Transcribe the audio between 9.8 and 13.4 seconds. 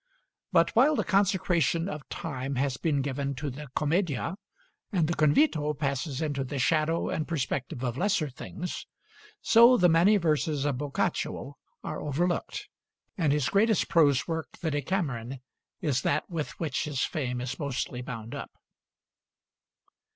many verses of Boccaccio are overlooked, and